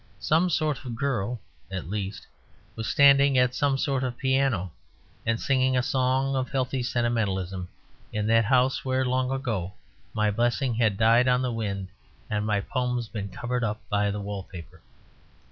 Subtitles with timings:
[0.19, 1.39] Some sort of girl,
[1.71, 2.25] at least,
[2.75, 4.71] was standing at some sort of piano,
[5.27, 7.69] and singing a song of healthy sentimentalism
[8.11, 9.73] in that house where long ago
[10.15, 11.89] my blessing had died on the wind
[12.31, 14.81] and my poems been covered up by the wallpaper.